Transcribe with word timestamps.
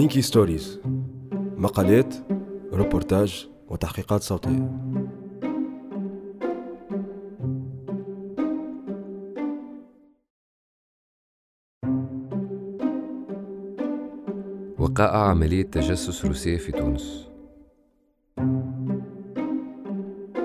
Inky 0.00 0.22
Stories 0.22 0.80
مقالات 1.56 2.14
reportages 2.72 3.48
وتحقيقات 3.68 4.22
صوتية. 4.22 4.70
وقائع 14.78 15.28
عملية 15.30 15.62
تجسس 15.62 16.24
روسية 16.24 16.56
في 16.56 16.72
تونس. 16.72 17.28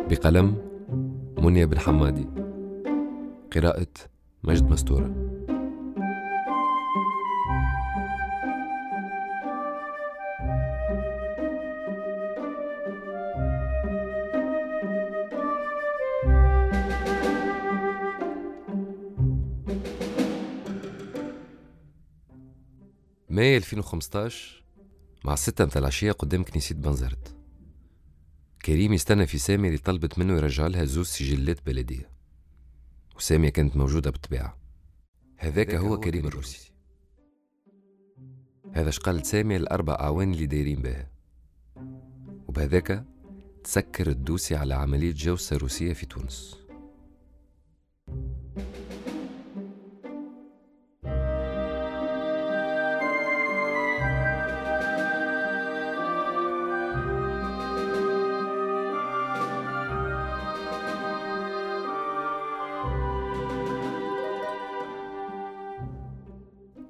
بقلم 0.10 0.56
منيا 1.40 1.66
بن 1.66 1.80
حمادي. 1.80 2.28
قراءة 3.56 3.88
مجد 4.44 4.70
مستورة. 4.70 5.25
ماي 23.36 23.58
2015 23.58 24.64
مع 25.26 25.34
الستة 25.34 25.66
متاع 25.66 25.80
العشية 25.80 26.12
قدام 26.12 26.44
كنيسة 26.44 26.76
بنزرت. 26.76 27.36
كريم 28.66 28.94
يستنى 28.94 29.28
في 29.28 29.38
سامية 29.38 29.68
اللي 29.68 29.78
طلبت 29.78 30.20
منه 30.20 30.34
يرجع 30.34 30.68
لها 30.68 30.86
زوز 30.86 31.08
سجلات 31.08 31.66
بلدية. 31.66 32.10
وسامية 33.16 33.50
كانت 33.50 33.78
موجودة 33.78 34.12
بالطبيعة. 34.12 34.58
هذاك 35.38 35.76
هو 35.76 36.00
كريم 36.00 36.28
الروسي. 36.28 36.74
هذا 38.74 38.90
اش 38.90 39.08
قال 39.08 39.26
لسامية 39.26 39.58
الأربع 39.58 39.94
أعوان 39.94 40.34
اللي 40.34 40.46
دايرين 40.46 40.82
بها. 40.82 41.12
وبهذاك 42.48 43.06
تسكر 43.64 44.10
ال 44.10 44.15
dossier 44.16 44.56
على 44.56 44.74
عملية 44.74 45.14
جوسسة 45.14 45.58
روسية 45.58 45.94
في 45.94 46.06
تونس. 46.06 46.65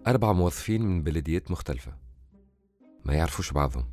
أربع 0.08 0.34
موظفين 0.34 0.82
من 0.82 1.04
بلديات 1.04 1.52
مختلفة. 1.52 1.94
ما 3.06 3.14
يعرفوش 3.14 3.52
بعضهم. 3.52 3.86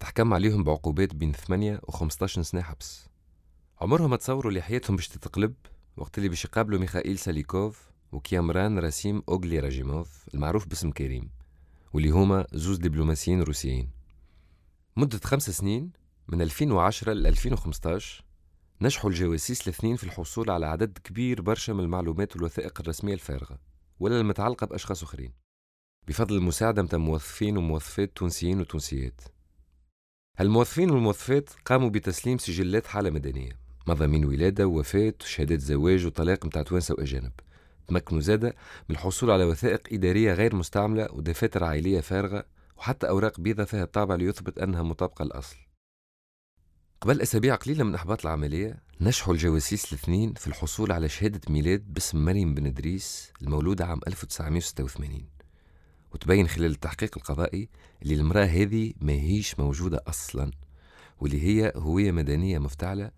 تحكم 0.00 0.34
عليهم 0.34 0.64
بعقوبات 0.64 1.14
بين 1.14 1.32
8 1.32 1.80
و 1.82 1.92
15 1.92 2.42
سنة 2.42 2.62
حبس. 2.62 3.08
عمرهم 3.80 4.10
ما 4.10 4.16
تصوروا 4.16 4.50
اللي 4.50 4.62
حياتهم 4.62 4.96
باش 4.96 5.08
تتقلب 5.08 5.54
وقت 5.96 6.18
اللي 6.18 6.28
باش 6.28 6.44
يقابلوا 6.44 6.80
ميخائيل 6.80 7.18
ساليكوف 7.18 7.90
وكيامران 8.12 8.78
راسيم 8.78 9.22
أوغلي 9.28 9.60
راجيموف 9.60 10.28
المعروف 10.34 10.66
باسم 10.66 10.90
كريم 10.90 11.30
واللي 11.92 12.10
هما 12.10 12.46
زوز 12.52 12.78
دبلوماسيين 12.78 13.42
روسيين. 13.42 13.90
مدة 14.96 15.20
خمس 15.24 15.50
سنين 15.50 15.90
من 16.28 16.42
2010 16.42 17.12
ل 17.12 17.26
2015 17.26 18.24
نجحوا 18.80 19.10
الجواسيس 19.10 19.62
الاثنين 19.62 19.96
في 19.96 20.04
الحصول 20.04 20.50
على 20.50 20.66
عدد 20.66 20.98
كبير 20.98 21.42
برشا 21.42 21.72
من 21.72 21.80
المعلومات 21.80 22.36
والوثائق 22.36 22.80
الرسمية 22.80 23.14
الفارغة. 23.14 23.67
ولا 24.00 24.20
المتعلقة 24.20 24.66
بأشخاص 24.66 25.02
آخرين. 25.02 25.32
بفضل 26.08 26.36
المساعدة 26.36 26.82
متى 26.82 26.96
موظفين 26.96 27.56
وموظفات 27.56 28.16
تونسيين 28.16 28.60
وتونسيات 28.60 29.20
هالموظفين 30.38 30.90
والموظفات 30.90 31.50
قاموا 31.64 31.90
بتسليم 31.90 32.38
سجلات 32.38 32.86
حالة 32.86 33.10
مدنية. 33.10 33.58
مضامين 33.86 34.24
ولادة 34.24 34.66
ووفاة 34.66 35.14
وشهادات 35.20 35.60
زواج 35.60 36.06
وطلاق 36.06 36.46
متاع 36.46 36.62
توانسة 36.62 36.94
وأجانب. 36.98 37.32
تمكنوا 37.86 38.20
زادة 38.20 38.48
من 38.88 38.96
الحصول 38.96 39.30
على 39.30 39.44
وثائق 39.44 39.88
إدارية 39.92 40.32
غير 40.32 40.56
مستعملة 40.56 41.08
ودفاتر 41.12 41.64
عائلية 41.64 42.00
فارغة 42.00 42.44
وحتى 42.76 43.08
أوراق 43.08 43.40
بيضة 43.40 43.64
فيها 43.64 43.84
الطابع 43.84 44.14
ليثبت 44.14 44.58
أنها 44.58 44.82
مطابقة 44.82 45.24
للأصل. 45.24 45.56
قبل 47.00 47.20
أسابيع 47.20 47.54
قليلة 47.54 47.84
من 47.84 47.94
إحباط 47.94 48.26
العملية 48.26 48.82
نجحوا 49.00 49.34
الجواسيس 49.34 49.92
الاثنين 49.92 50.34
في 50.34 50.46
الحصول 50.46 50.92
على 50.92 51.08
شهادة 51.08 51.40
ميلاد 51.48 51.94
باسم 51.94 52.24
مريم 52.24 52.54
بن 52.54 52.66
إدريس 52.66 53.32
المولودة 53.42 53.86
عام 53.86 54.00
1986 54.06 55.24
وتبين 56.14 56.48
خلال 56.48 56.70
التحقيق 56.70 57.10
القضائي 57.18 57.68
اللي 58.02 58.14
المرأة 58.14 58.44
هذه 58.44 58.92
ما 59.00 59.12
هيش 59.12 59.58
موجودة 59.60 60.02
أصلا 60.06 60.50
واللي 61.20 61.42
هي 61.42 61.72
هوية 61.76 62.10
مدنية 62.10 62.58
مفتعلة 62.58 63.10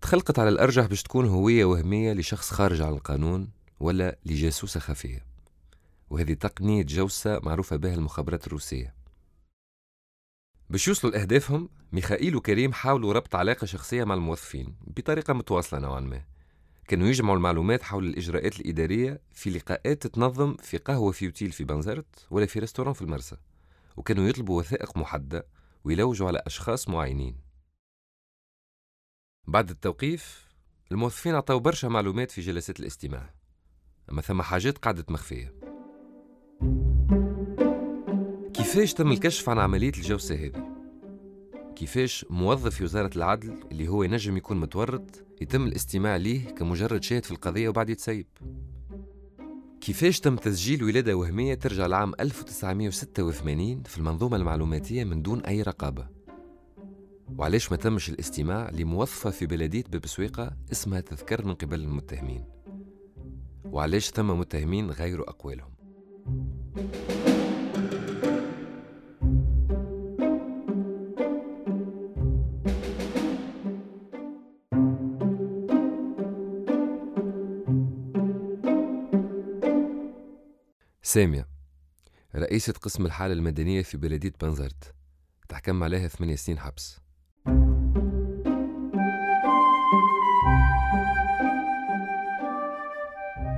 تخلقت 0.00 0.38
على 0.38 0.48
الأرجح 0.48 0.86
باش 0.86 1.02
تكون 1.02 1.26
هوية 1.28 1.64
وهمية 1.64 2.12
لشخص 2.12 2.50
خارج 2.50 2.80
عن 2.80 2.92
القانون 2.92 3.48
ولا 3.80 4.18
لجاسوسة 4.26 4.80
خفية. 4.80 5.24
وهذه 6.10 6.32
تقنية 6.32 6.82
جوسة 6.82 7.40
معروفة 7.42 7.76
بها 7.76 7.94
المخابرات 7.94 8.46
الروسية. 8.46 8.99
باش 10.70 10.88
يوصلوا 10.88 11.12
لأهدافهم 11.12 11.68
ميخائيل 11.92 12.36
وكريم 12.36 12.72
حاولوا 12.72 13.12
ربط 13.12 13.36
علاقة 13.36 13.64
شخصية 13.64 14.04
مع 14.04 14.14
الموظفين 14.14 14.74
بطريقة 14.86 15.34
متواصلة 15.34 15.80
نوعا 15.80 16.00
ما. 16.00 16.24
كانوا 16.88 17.08
يجمعوا 17.08 17.36
المعلومات 17.36 17.82
حول 17.82 18.06
الإجراءات 18.06 18.60
الإدارية 18.60 19.20
في 19.32 19.50
لقاءات 19.50 20.02
تتنظم 20.02 20.56
في 20.56 20.76
قهوة 20.76 21.12
في 21.12 21.26
أوتيل 21.26 21.52
في 21.52 21.64
بنزرت 21.64 22.26
ولا 22.30 22.46
في 22.46 22.58
ريستوران 22.58 22.92
في 22.92 23.02
المرسى. 23.02 23.36
وكانوا 23.96 24.28
يطلبوا 24.28 24.58
وثائق 24.58 24.96
محددة 24.96 25.46
ويلوجوا 25.84 26.28
على 26.28 26.42
أشخاص 26.46 26.88
معينين. 26.88 27.36
بعد 29.46 29.70
التوقيف 29.70 30.48
الموظفين 30.92 31.34
عطوا 31.34 31.58
برشا 31.58 31.86
معلومات 31.86 32.30
في 32.30 32.40
جلسات 32.40 32.80
الاستماع. 32.80 33.34
أما 34.10 34.22
ثم 34.22 34.42
حاجات 34.42 34.78
قعدت 34.78 35.10
مخفية. 35.10 35.59
كيفاش 38.70 38.94
تم 38.94 39.12
الكشف 39.12 39.48
عن 39.48 39.58
عملية 39.58 39.92
الجوسة 39.96 40.34
هذه؟ 40.34 40.74
كيفاش 41.76 42.26
موظف 42.30 42.74
في 42.74 42.84
وزارة 42.84 43.10
العدل 43.16 43.60
اللي 43.72 43.88
هو 43.88 44.02
ينجم 44.02 44.36
يكون 44.36 44.60
متورط 44.60 45.24
يتم 45.40 45.66
الاستماع 45.66 46.16
ليه 46.16 46.50
كمجرد 46.50 47.02
شاهد 47.02 47.24
في 47.24 47.30
القضية 47.30 47.68
وبعد 47.68 47.90
يتسيب؟ 47.90 48.26
كيفاش 49.80 50.20
تم 50.20 50.36
تسجيل 50.36 50.84
ولادة 50.84 51.14
وهمية 51.14 51.54
ترجع 51.54 51.86
لعام 51.86 52.12
1986 52.20 53.82
في 53.82 53.98
المنظومة 53.98 54.36
المعلوماتية 54.36 55.04
من 55.04 55.22
دون 55.22 55.40
أي 55.40 55.62
رقابة؟ 55.62 56.08
وعلاش 57.38 57.70
ما 57.70 57.76
تمش 57.76 58.10
الاستماع 58.10 58.70
لموظفة 58.70 59.30
في 59.30 59.46
بلدية 59.46 59.84
باب 59.92 60.06
سويقة 60.06 60.56
اسمها 60.72 61.00
تذكر 61.00 61.46
من 61.46 61.54
قبل 61.54 61.80
المتهمين؟ 61.80 62.44
وعلاش 63.64 64.10
ثم 64.10 64.38
متهمين 64.38 64.90
غيروا 64.90 65.30
أقوالهم؟ 65.30 65.70
سامية 81.10 81.48
رئيسة 82.36 82.72
قسم 82.72 83.06
الحالة 83.06 83.34
المدنية 83.34 83.82
في 83.82 83.96
بلدية 83.96 84.32
بنزرت 84.42 84.94
تحكم 85.48 85.82
عليها 85.82 86.08
ثمانية 86.08 86.36
سنين 86.36 86.58
حبس. 86.58 87.00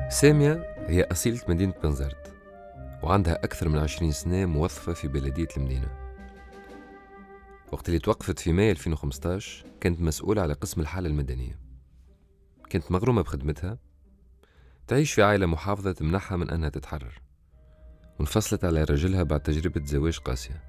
سامية 0.09 0.77
هي 0.89 1.03
أصيلة 1.03 1.41
مدينة 1.49 1.73
بنزرت 1.83 2.35
وعندها 3.03 3.35
أكثر 3.45 3.69
من 3.69 3.79
عشرين 3.79 4.13
سنة 4.13 4.47
موظفة 4.47 4.93
في 4.93 5.09
بلدية 5.09 5.49
المدينة. 5.57 5.89
وقت 7.73 7.89
اللي 7.89 7.99
توقفت 7.99 8.39
في 8.39 8.53
ماي 8.53 8.71
2015 8.71 9.67
كانت 9.81 10.01
مسؤولة 10.01 10.43
على 10.43 10.53
قسم 10.53 10.81
الحالة 10.81 11.09
المدنية. 11.09 11.59
كانت 12.71 12.93
مغرومة 12.93 13.23
بخدمتها 13.23 13.79
تعيش 14.87 15.13
في 15.13 15.23
عائلة 15.23 15.47
محافظة 15.47 15.93
تمنحها 15.93 16.37
من 16.37 16.51
أنها 16.51 16.69
تتحرر. 16.69 17.32
وانفصلت 18.23 18.65
على 18.65 18.85
رجلها 18.85 19.23
بعد 19.23 19.41
تجربة 19.41 19.85
زواج 19.85 20.19
قاسية. 20.19 20.63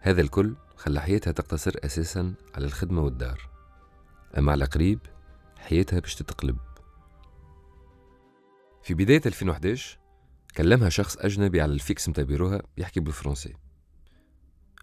هذا 0.00 0.20
الكل 0.20 0.56
خلى 0.76 1.00
حياتها 1.00 1.32
تقتصر 1.32 1.72
أساسا 1.84 2.34
على 2.54 2.66
الخدمة 2.66 3.02
والدار 3.02 3.50
أما 4.38 4.52
على 4.52 4.64
قريب 4.64 4.98
حياتها 5.58 6.00
باش 6.00 6.14
تتقلب. 6.14 6.58
في 8.82 8.94
بداية 8.94 9.20
2011 9.26 9.98
كلمها 10.56 10.88
شخص 10.88 11.16
أجنبي 11.16 11.60
على 11.60 11.72
الفيكس 11.72 12.08
متاع 12.08 12.24
بيروها 12.24 12.62
يحكي 12.78 13.00
بالفرنسي. 13.00 13.54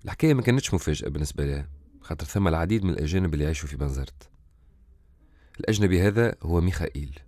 الحكاية 0.06 0.34
ما 0.34 0.42
كانتش 0.42 0.74
مفاجأة 0.74 1.10
بالنسبة 1.10 1.46
لها 1.46 1.70
خاطر 2.02 2.26
ثم 2.26 2.48
العديد 2.48 2.84
من 2.84 2.90
الأجانب 2.90 3.34
اللي 3.34 3.46
يعيشوا 3.46 3.70
في 3.70 3.78
بنزرت 3.78 4.30
الأجنبي 5.60 6.02
هذا 6.02 6.36
هو 6.44 6.62
ميخائيل. 6.62 7.20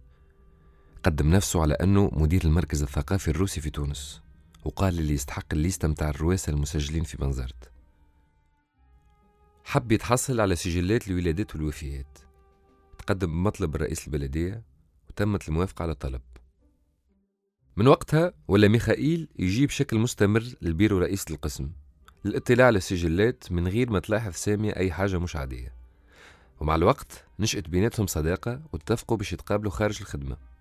قدم 1.06 1.30
نفسه 1.30 1.62
على 1.62 1.74
أنه 1.74 2.10
مدير 2.14 2.46
المركز 2.46 2.82
الثقافي 2.84 3.28
الروسي 3.28 3.62
في 3.62 3.70
تونس 3.70 4.22
وقال 4.64 5.00
اللي 5.00 5.14
يستحق 5.14 5.46
الليستة 5.54 5.88
متاع 5.88 6.10
الرواسة 6.10 6.54
المسجلين 6.54 7.04
في 7.04 7.18
بنزرت 7.18 7.72
حب 9.66 9.92
يتحصل 9.92 10.40
على 10.40 10.56
سجلات 10.56 11.08
الولادات 11.08 11.56
والوفيات. 11.56 12.18
تقدم 12.98 13.28
بمطلب 13.28 13.76
رئيس 13.76 14.08
البلدية 14.08 14.64
وتمت 15.10 15.48
الموافقة 15.48 15.84
على 15.84 15.92
الطلب. 15.92 16.22
من 17.78 17.88
وقتها 17.88 18.34
ولا 18.48 18.68
ميخائيل 18.68 19.28
يجيب 19.40 19.68
بشكل 19.68 19.98
مستمر 19.98 20.44
للبيرو 20.62 20.98
رئيس 20.98 21.32
القسم 21.32 21.72
للاطلاع 22.26 22.68
على 22.68 22.78
السجلات 22.78 23.52
من 23.52 23.68
غير 23.68 23.90
ما 23.90 24.00
تلاحظ 24.00 24.34
سامية 24.34 24.76
أي 24.76 24.92
حاجة 24.92 25.20
مش 25.20 25.36
عادية. 25.36 25.74
ومع 26.60 26.76
الوقت 26.76 27.26
نشأت 27.40 27.70
بيناتهم 27.70 28.08
صداقة 28.08 28.62
واتفقوا 28.74 29.18
باش 29.18 29.34
يتقابلوا 29.34 29.72
خارج 29.72 29.98
الخدمة. 30.02 30.55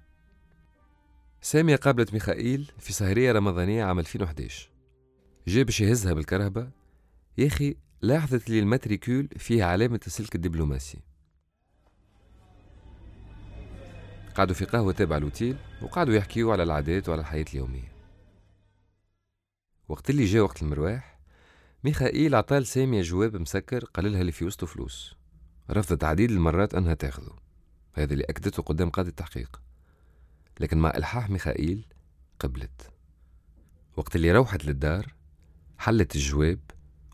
سامية 1.45 1.77
قابلت 1.77 2.13
ميخائيل 2.13 2.73
في 2.79 2.93
سهرية 2.93 3.33
رمضانية 3.33 3.85
عام 3.85 3.99
2011 3.99 4.71
جاء 5.49 5.65
باش 5.65 5.81
يهزها 5.81 6.13
بالكرهبة. 6.13 6.71
يا 7.39 7.47
أخي 7.47 7.77
لاحظت 8.03 8.51
لي 8.51 8.59
الماتريكول 8.59 9.29
فيه 9.37 9.65
علامة 9.65 10.01
السلك 10.07 10.35
الدبلوماسي. 10.35 10.99
قعدوا 14.35 14.55
في 14.55 14.65
قهوة 14.65 14.93
تابع 14.93 15.17
الأوتيل 15.17 15.57
وقعدوا 15.83 16.15
يحكيوا 16.15 16.53
على 16.53 16.63
العادات 16.63 17.09
وعلى 17.09 17.21
الحياة 17.21 17.45
اليومية. 17.53 17.93
وقت 19.89 20.11
اللي 20.11 20.25
جاء 20.25 20.43
وقت 20.43 20.63
المرواح 20.63 21.19
ميخائيل 21.85 22.35
عطال 22.35 22.63
لسامية 22.63 23.03
جواب 23.03 23.37
مسكر 23.37 23.85
قال 23.85 24.13
لها 24.13 24.21
اللي 24.21 24.33
في 24.33 24.45
وسطه 24.45 24.67
فلوس. 24.67 25.17
رفضت 25.71 26.05
عديد 26.05 26.31
المرات 26.31 26.75
أنها 26.75 26.95
تاخذه. 26.95 27.37
هذا 27.93 28.13
اللي 28.13 28.25
أكدته 28.25 28.63
قدام 28.63 28.91
قاضي 28.91 29.09
التحقيق. 29.09 29.61
لكن 30.61 30.79
مع 30.79 30.91
إلحاح 30.97 31.31
ميخائيل 31.31 31.87
قبلت. 32.41 32.91
وقت 33.97 34.17
اللي 34.17 34.33
روحت 34.33 34.65
للدار 34.65 35.15
حلت 35.79 36.17
الجواب 36.17 36.61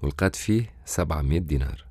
ولقات 0.02 0.36
فيه 0.36 0.74
700 0.84 1.38
دينار. 1.38 1.86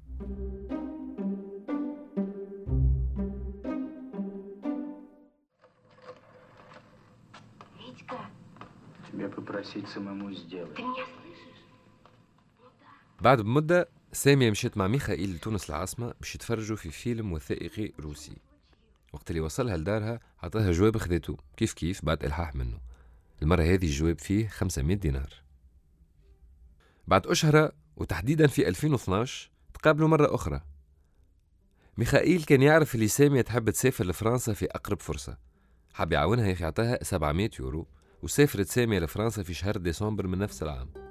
بعد 13.22 13.42
بمدة 13.42 13.90
سامية 14.12 14.52
مشيت 14.52 14.78
مع 14.78 14.88
ميخائيل 14.88 15.36
لتونس 15.36 15.70
العاصمة 15.70 16.14
باش 16.20 16.36
يتفرجوا 16.36 16.78
في 16.78 16.92
فيلم 16.92 17.32
وثائقي 17.32 17.92
روسي. 18.00 18.38
وقت 19.14 19.30
اللي 19.30 19.42
وصلها 19.42 19.78
لدارها 19.78 20.20
عطاها 20.40 20.72
جواب 20.72 20.98
خذته 20.98 21.38
كيف 21.58 21.74
كيف؟ 21.74 22.06
بعد 22.06 22.26
إلحاح 22.26 22.56
منه. 22.56 22.80
المرة 23.42 23.64
هذه 23.64 23.86
الجواب 23.86 24.20
فيه 24.20 24.48
500 24.48 24.98
دينار. 24.98 25.34
بعد 27.08 27.28
أشهر 27.28 27.72
وتحديدا 27.96 28.48
في 28.48 28.68
2012 28.68 29.52
تقابلوا 29.74 30.08
مرة 30.08 30.36
أخرى. 30.36 30.62
ميخائيل 31.98 32.44
كان 32.44 32.62
يعرف 32.62 32.96
اللي 32.96 33.08
سامية 33.08 33.42
تحب 33.42 33.70
تسافر 33.70 34.06
لفرنسا 34.06 34.54
في 34.54 34.66
أقرب 34.66 35.02
فرصة. 35.02 35.38
حب 35.94 36.12
يعاونها 36.12 36.48
يا 36.48 36.54
أخي 36.54 36.66
عطاها 36.66 37.04
700 37.04 37.50
يورو 37.60 37.88
وسافرت 38.24 38.68
سامية 38.68 39.00
لفرنسا 39.00 39.44
في 39.44 39.54
شهر 39.54 39.78
ديسمبر 39.78 40.28
من 40.28 40.38
نفس 40.38 40.64
العام. 40.64 41.09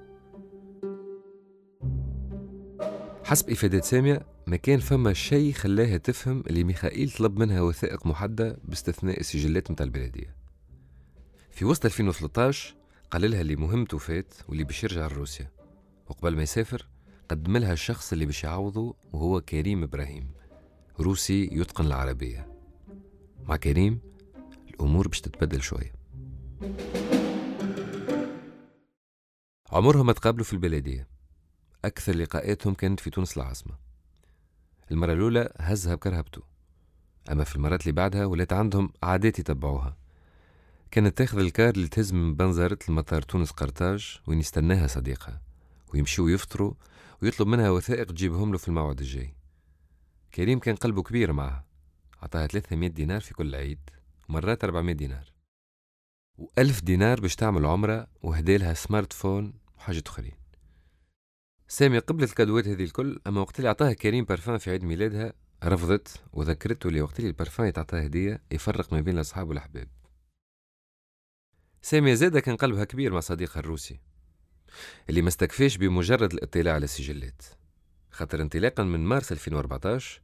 حسب 3.29 3.51
إفادة 3.51 3.81
سامية 3.81 4.27
ما 4.47 4.57
كان 4.57 4.79
فما 4.79 5.13
شيء 5.13 5.53
خلاها 5.53 5.97
تفهم 5.97 6.43
اللي 6.47 6.65
ميخائيل 6.65 7.11
طلب 7.11 7.39
منها 7.39 7.61
وثائق 7.61 8.07
محددة 8.07 8.59
باستثناء 8.65 9.21
السجلات 9.21 9.71
متاع 9.71 9.87
البلدية 9.87 10.37
في 11.51 11.65
وسط 11.65 11.85
2013 11.85 12.75
قال 13.11 13.31
لها 13.31 13.41
اللي 13.41 13.57
مهمته 13.57 13.99
فات 13.99 14.35
واللي 14.49 14.65
باش 14.65 14.85
يرجع 14.85 15.07
لروسيا. 15.07 15.51
وقبل 16.07 16.37
ما 16.37 16.43
يسافر 16.43 16.89
قدم 17.29 17.57
لها 17.57 17.73
الشخص 17.73 18.13
اللي 18.13 18.27
باش 18.27 18.45
يعوضه 18.45 18.97
وهو 19.13 19.41
كريم 19.41 19.83
إبراهيم 19.83 20.31
روسي 21.01 21.49
يتقن 21.53 21.87
العربية. 21.87 22.47
مع 23.49 23.57
كريم 23.57 24.01
الأمور 24.69 25.09
باش 25.09 25.21
تتبدل 25.21 25.63
شوية. 25.63 25.93
عمرهم 29.73 30.07
ما 30.07 30.13
تقابلوا 30.13 30.45
في 30.45 30.53
البلدية 30.53 31.18
أكثر 31.85 32.17
لقاءاتهم 32.17 32.75
كانت 32.75 33.01
في 33.01 33.11
تونس 33.11 33.37
العاصمة. 33.37 33.75
المرة 34.91 35.13
الأولى 35.13 35.53
هزها 35.59 35.95
بكرهبته 35.95 36.43
أما 37.33 37.45
في 37.45 37.57
المرات 37.57 37.81
اللي 37.81 37.93
بعدها 37.93 38.25
ولات 38.25 38.53
عندهم 38.53 38.93
عادات 39.03 39.39
يتبعوها. 39.39 39.97
كانت 40.91 41.19
تاخذ 41.19 41.39
الكار 41.39 41.75
اللي 41.75 41.89
تهز 41.89 42.13
من 42.13 42.35
بنزرة 42.35 42.79
المطار 42.89 43.23
تونس 43.23 43.51
قرطاج 43.51 44.21
وين 44.27 44.41
يستناها 44.41 44.87
صديقها 44.87 45.41
ويمشيوا 45.95 46.31
يفطروا 46.31 46.75
ويطلب 47.23 47.49
منها 47.49 47.71
وثائق 47.71 48.07
تجيبهم 48.07 48.53
له 48.53 48.59
في 48.59 48.69
الموعد 48.69 49.01
الجاي. 49.01 49.35
كريم 50.35 50.59
كان 50.59 50.77
قلبه 50.77 51.03
كبير 51.03 51.33
معها. 51.33 51.65
عطاها 52.23 52.47
300 52.47 52.89
دينار 52.91 53.21
في 53.21 53.35
كل 53.35 53.55
عيد 53.55 53.79
ومرات 54.29 54.65
400 54.65 54.95
دينار. 54.95 55.33
وألف 56.39 56.81
دينار 56.81 57.21
باش 57.21 57.37
تعمل 57.37 57.67
عمرة 57.67 58.07
وهدالها 58.23 58.75
smartphone 58.75 59.53
وحاجة 59.77 60.03
أخرين 60.07 60.38
سامية 61.71 61.99
قبلت 61.99 62.31
الكادوات 62.31 62.69
هذه 62.69 62.85
الكل 62.85 63.21
أما 63.27 63.41
وقت 63.41 63.59
اللي 63.59 63.69
عطاها 63.69 63.93
كريم 63.93 64.25
بارفان 64.25 64.59
في 64.59 64.71
عيد 64.71 64.85
ميلادها 64.85 65.33
رفضت 65.65 66.21
وذكرته 66.33 66.89
اللي 66.89 67.01
وقت 67.01 67.19
اللي 67.19 67.29
البارفان 67.29 67.67
يتعطاه 67.67 68.01
هدية 68.01 68.43
يفرق 68.51 68.93
ما 68.93 69.01
بين 69.01 69.15
الأصحاب 69.15 69.49
والأحباب. 69.49 69.89
سامية 71.83 72.15
زادة 72.15 72.41
كان 72.41 72.57
قلبها 72.57 72.85
كبير 72.85 73.13
مع 73.13 73.21
صديقها 73.21 73.61
الروسي 73.61 74.01
اللي 75.09 75.23
ما 75.23 75.29
استكفاش 75.29 75.77
بمجرد 75.77 76.33
الاطلاع 76.33 76.75
على 76.75 76.85
السجلات. 76.85 77.43
خاطر 78.11 78.43
انطلاقا 78.43 78.83
من 78.83 79.01
مارس 79.01 79.33
2014 79.33 80.23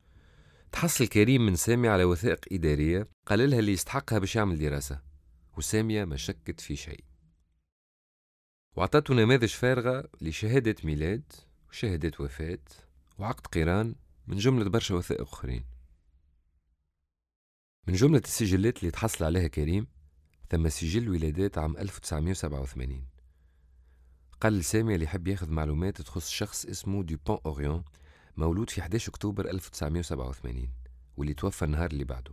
تحصل 0.72 1.06
كريم 1.06 1.46
من 1.46 1.56
سامية 1.56 1.90
على 1.90 2.04
وثائق 2.04 2.40
إدارية 2.52 3.08
قال 3.26 3.50
لها 3.50 3.58
اللي 3.58 3.72
يستحقها 3.72 4.18
باش 4.18 4.36
يعمل 4.36 4.58
دراسة 4.58 5.00
وسامية 5.56 6.04
ما 6.04 6.16
شكت 6.16 6.60
في 6.60 6.76
شيء. 6.76 7.04
وعطته 8.76 9.14
نماذج 9.14 9.48
فارغة 9.48 10.08
لشهادة 10.20 10.74
ميلاد 10.84 11.32
وشهادة 11.70 12.12
وفاة 12.20 12.58
وعقد 13.18 13.46
قران 13.46 13.94
من 14.26 14.36
جملة 14.36 14.70
برشا 14.70 14.94
وثائق 14.94 15.20
أخرين. 15.22 15.64
من 17.88 17.94
جملة 17.94 18.22
السجلات 18.24 18.78
اللي 18.78 18.90
تحصل 18.90 19.24
عليها 19.24 19.48
كريم 19.48 19.86
ثم 20.50 20.68
سجل 20.68 21.08
ولادات 21.08 21.58
عام 21.58 21.76
1987 21.76 23.06
قال 24.40 24.52
لسامية 24.52 24.94
اللي 24.94 25.04
يحب 25.04 25.28
ياخذ 25.28 25.50
معلومات 25.50 26.02
تخص 26.02 26.30
شخص 26.30 26.66
اسمه 26.66 27.02
دوبون 27.02 27.38
أوريون 27.46 27.84
مولود 28.36 28.70
في 28.70 28.80
11 28.80 29.10
أكتوبر 29.10 29.50
1987 29.50 30.68
واللي 31.16 31.34
توفى 31.34 31.64
النهار 31.64 31.90
اللي 31.90 32.04
بعده. 32.04 32.32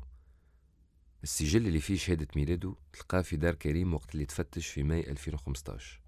السجل 1.23 1.67
اللي 1.67 1.79
فيه 1.79 1.97
شهادة 1.97 2.27
ميلاده 2.35 2.75
تلقاه 2.93 3.21
في 3.21 3.35
دار 3.37 3.55
كريم 3.55 3.93
وقت 3.93 4.13
اللي 4.13 4.25
تفتش 4.25 4.67
في 4.67 4.83
ماي 4.83 5.11
2015 5.11 6.00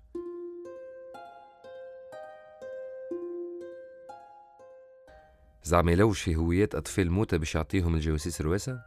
زعما 5.64 5.92
يلوش 5.92 6.22
في 6.22 6.36
هويات 6.36 6.76
أطفال 6.76 7.12
موتى 7.12 7.38
باش 7.38 7.56
يعطيهم 7.56 7.96
الجواسيس 7.96 8.42
الرواسة؟ 8.42 8.82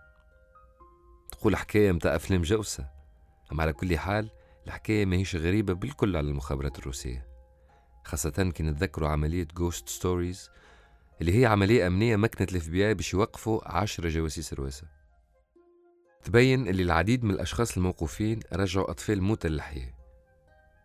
تقول 1.33 1.57
حكاية 1.57 1.93
متاع 1.93 2.17
أفلام 2.17 2.43
جوسسة 2.43 2.89
أما 3.53 3.63
على 3.63 3.73
كل 3.73 3.99
حال 3.99 4.31
الحكاية 4.67 5.05
ماهيش 5.07 5.37
غريبة 5.37 5.73
بالكل 5.73 6.17
على 6.17 6.29
المخابرات 6.29 6.79
الروسية 6.79 7.27
خاصة 8.05 8.51
كي 8.55 8.63
نتذكروا 8.63 9.09
عملية 9.09 9.49
Ghost 9.57 9.89
Stories 9.89 10.51
اللي 11.21 11.41
هي 11.41 11.47
عملية 11.47 11.87
أمنية 11.87 12.17
مكنت 12.17 12.53
ال 12.53 12.69
FBI 12.69 12.95
باش 12.95 13.15
يوقفوا 13.15 13.77
عشرة 13.79 14.09
جواسيس 14.09 14.55
رواسة. 14.55 14.87
تبين 16.25 16.69
اللي 16.69 16.83
العديد 16.83 17.25
من 17.25 17.31
الأشخاص 17.31 17.77
الموقوفين 17.77 18.41
رجعوا 18.53 18.91
أطفال 18.91 19.23
موتى 19.23 19.49
للحياة. 19.49 19.95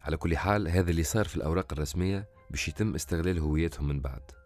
على 0.02 0.18
كل 0.18 0.38
حال 0.38 0.68
هذا 0.68 0.92
اللي 0.92 1.04
صار 1.04 1.26
في 1.26 1.36
الأوراق 1.36 1.74
الرسمية 1.74 2.30
باش 2.50 2.68
يتم 2.68 2.96
استغلال 2.96 3.40
هويتهم 3.40 3.88
من 3.88 4.00
بعد. 4.00 4.41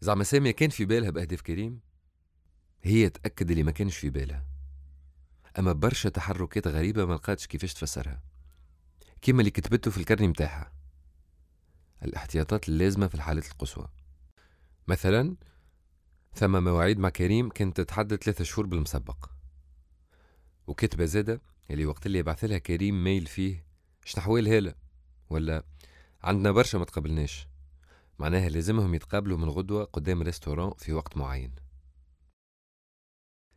زعما 0.00 0.24
سامية 0.24 0.50
كان 0.50 0.70
في 0.70 0.84
بالها 0.84 1.10
بأهداف 1.10 1.40
كريم؟ 1.40 1.80
هي 2.82 3.08
تأكد 3.08 3.50
اللي 3.50 3.62
ما 3.62 3.70
كانش 3.70 3.96
في 3.96 4.10
بالها. 4.10 4.46
أما 5.58 5.72
برشا 5.72 6.08
تحركات 6.08 6.66
غريبة 6.66 7.04
ما 7.04 7.14
لقاتش 7.14 7.46
كيفاش 7.46 7.74
تفسرها. 7.74 8.22
كيما 9.22 9.40
اللي 9.40 9.50
كتبته 9.50 9.90
في 9.90 9.98
الكرني 9.98 10.28
متاعها. 10.28 10.72
الاحتياطات 12.02 12.68
اللازمة 12.68 13.06
في 13.06 13.14
الحالات 13.14 13.50
القصوى. 13.50 13.88
مثلا 14.88 15.36
ثم 16.34 16.64
مواعيد 16.64 16.98
مع 16.98 17.08
كريم 17.08 17.48
كانت 17.48 17.80
تتحدد 17.80 18.22
ثلاثة 18.22 18.44
شهور 18.44 18.66
بالمسبق. 18.66 19.30
وكتبة 20.66 21.04
زادة 21.04 21.40
اللي 21.70 21.86
وقت 21.86 22.06
اللي 22.06 22.18
يبعث 22.18 22.44
لها 22.44 22.58
كريم 22.58 23.04
ميل 23.04 23.26
فيه 23.26 23.64
شنو 24.04 24.24
حوال 24.24 24.48
هلا 24.48 24.74
ولا 25.30 25.64
عندنا 26.22 26.50
برشا 26.50 26.78
ما 26.78 26.84
تقبلناش 26.84 27.49
معناها 28.20 28.48
لازمهم 28.48 28.94
يتقابلوا 28.94 29.38
من 29.38 29.48
غدوة 29.48 29.84
قدام 29.84 30.22
restaurant 30.22 30.72
في 30.78 30.92
وقت 30.92 31.16
معين. 31.16 31.54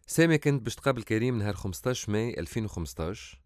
سامية 0.07 0.37
كانت 0.37 0.61
باش 0.61 0.75
تقابل 0.75 1.03
كريم 1.03 1.37
نهار 1.37 1.53
15 1.53 2.11
ماي 2.11 2.39
2015 2.39 3.41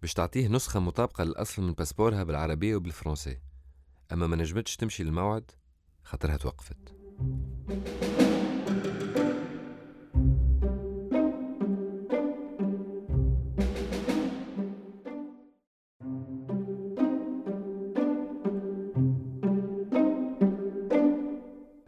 باش 0.00 0.14
تعطيه 0.14 0.48
نسخة 0.48 0.80
مطابقة 0.80 1.24
للأصل 1.24 1.62
من 1.62 1.72
باسبورها 1.72 2.22
بالعربية 2.22 2.76
وبالفرنسي. 2.76 3.40
أما 4.12 4.26
ما 4.26 4.36
نجمتش 4.36 4.76
تمشي 4.76 5.04
للموعد 5.04 5.50
خاطرها 6.02 6.36
توقفت. 6.36 6.94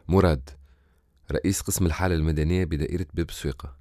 مراد 0.08 0.50
رئيس 1.32 1.60
قسم 1.60 1.86
الحالة 1.86 2.14
المدنية 2.14 2.64
بدائرة 2.64 3.06
باب 3.14 3.30
سويقة. 3.30 3.76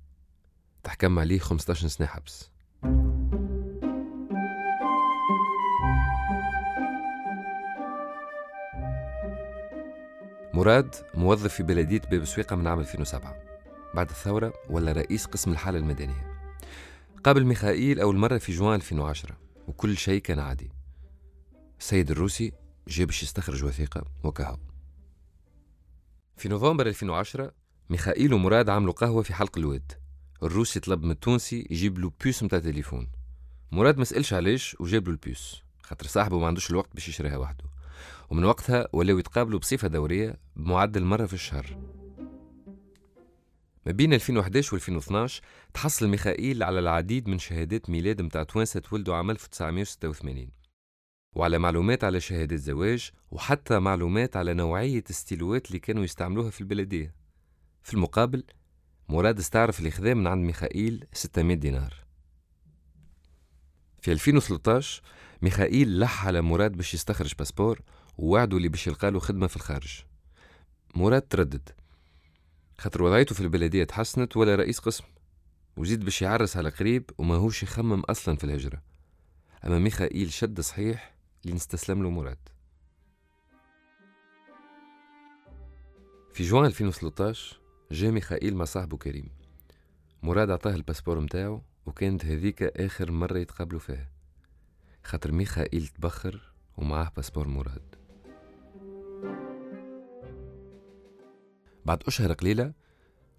تحكم 0.84 1.20
عليه 1.20 1.40
15 1.40 1.88
سنة 1.88 2.08
حبس. 2.08 2.52
مراد 10.54 10.96
موظف 11.14 11.54
في 11.54 11.64
بلدية 11.64 12.02
باب 12.12 12.26
سويقة 12.26 12.56
من 12.56 12.68
عام 12.68 12.80
2007 12.80 13.36
بعد 13.94 14.10
الثورة 14.10 14.54
ولا 14.70 14.92
رئيس 14.92 15.26
قسم 15.26 15.52
الحالة 15.52 15.80
المدنية. 15.80 16.40
قابل 17.24 17.46
ميخائيل 17.46 18.00
أول 18.00 18.16
مرة 18.16 18.38
في 18.38 18.52
جوان 18.52 18.76
2010 18.76 19.38
وكل 19.68 19.98
شيء 19.98 20.22
كان 20.22 20.40
عادي. 20.40 20.72
السيد 21.80 22.12
الروسي 22.12 22.52
جاء 22.88 23.06
باش 23.06 23.24
يستخرج 23.24 23.64
وثيقة 23.64 24.06
وكهو. 24.24 24.58
في 26.38 26.50
نوفمبر 26.50 26.88
2010 26.88 27.52
ميخائيل 27.90 28.34
ومراد 28.34 28.70
عملوا 28.70 28.94
قهوة 28.94 29.24
في 29.24 29.34
حلق 29.34 29.58
الواد. 29.58 29.92
الروسي 30.44 30.80
طلب 30.80 31.04
من 31.04 31.12
التونسي 31.12 31.68
يجيب 31.70 32.00
له 32.00 32.12
بيوس 32.24 32.44
متاع 32.44 32.60
تليفون. 32.60 33.12
مراد 33.72 33.98
ما 33.98 34.04
سألش 34.04 34.34
علاش 34.34 34.76
وجاب 34.80 35.08
له 35.08 35.12
البيوس 35.12 35.64
خاطر 35.84 36.08
صاحبه 36.08 36.40
ما 36.40 36.48
عندوش 36.48 36.70
الوقت 36.70 36.90
باش 36.94 37.10
يشريها 37.10 37.38
وحده. 37.38 37.64
ومن 38.30 38.46
وقتها 38.46 38.88
ولاو 38.94 39.20
يتقابلوا 39.20 39.60
بصفة 39.60 39.88
دورية 39.88 40.40
بمعدل 40.56 41.04
مرة 41.04 41.26
في 41.26 41.34
الشهر. 41.34 41.78
ما 43.86 43.92
بين 43.92 44.14
2011 44.14 44.74
و 44.74 44.78
2012 44.78 45.42
تحصل 45.74 46.08
ميخائيل 46.08 46.64
على 46.64 46.80
العديد 46.80 47.30
من 47.30 47.40
شهادات 47.40 47.90
ميلاد 47.90 48.22
متاع 48.22 48.44
توانسة 48.44 48.80
تولدوا 48.80 49.16
عام 49.16 49.32
1986 49.32 50.50
وعلى 51.36 51.58
معلومات 51.58 52.04
على 52.04 52.20
شهادات 52.20 52.60
زواج 52.60 53.12
وحتى 53.32 53.80
معلومات 53.80 54.38
على 54.38 54.54
نوعية 54.54 55.04
الستيلوات 55.10 55.68
اللي 55.68 55.80
كانوا 55.80 56.04
يستعملوها 56.04 56.50
في 56.50 56.62
البلدية. 56.62 57.16
في 57.84 57.94
المقابل 57.94 58.44
مراد 59.10 59.40
استعرف 59.40 59.80
الإخذاء 59.80 60.16
من 60.16 60.28
عند 60.28 60.46
ميخائيل 60.46 61.06
600 61.14 61.58
دينار. 61.58 61.94
في 64.02 64.12
2013 64.12 65.02
ميخائيل 65.42 66.00
لح 66.00 66.28
على 66.28 66.42
مراد 66.42 66.72
باش 66.72 66.94
يستخرج 66.94 67.34
باسبور 67.36 67.82
ووعدوا 68.18 68.58
اللي 68.58 68.70
باش 68.70 68.88
يلقى 68.88 69.12
له 69.12 69.20
خدمة 69.20 69.48
في 69.48 69.56
الخارج. 69.56 70.00
مراد 70.96 71.22
تردد. 71.22 71.70
خاطر 72.78 73.04
وضعيته 73.04 73.36
في 73.36 73.42
البلدية 73.42 73.84
تحسنت 73.84 74.38
ولا 74.38 74.56
رئيس 74.56 74.80
قسم. 74.80 75.04
وزيد 75.78 76.06
باش 76.06 76.22
يعرس 76.22 76.58
على 76.58 76.70
قريب 76.70 77.10
وما 77.18 77.36
هوش 77.36 77.64
يخمم 77.64 78.00
أصلا 78.00 78.36
في 78.38 78.44
الهجرة. 78.44 78.82
أما 79.66 79.80
ميخائيل 79.80 80.34
شد 80.34 80.62
صحيح 80.62 81.15
لين 81.46 81.67
استسلم 81.68 82.04
له 82.04 82.10
مراد. 82.10 82.50
في 86.34 86.44
جوان 86.44 86.66
2013 86.66 87.62
جا 87.92 88.12
ميخائيل 88.12 88.56
مع 88.56 88.66
صاحبه 88.66 88.98
كريم. 88.98 89.30
مراد 90.24 90.50
عطاه 90.50 90.76
ال 90.76 90.80
passeport 90.80 91.20
متاعو 91.20 91.62
وكانت 91.86 92.26
هذيك 92.26 92.64
آخر 92.64 93.12
مرة 93.12 93.38
يتقابلوا 93.38 93.80
فيها. 93.80 94.12
خاطر 95.04 95.32
ميخائيل 95.32 95.88
تبخر 95.88 96.54
ومعاه 96.78 97.12
passeport 97.16 97.48
مراد. 97.48 97.96
بعد 101.86 102.04
أشهر 102.08 102.34
قليلة 102.34 102.74